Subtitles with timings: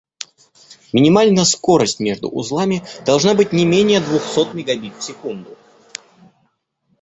[0.93, 5.55] Минимально скорость между узлами должна быть не менее двухсот мегабит в секунду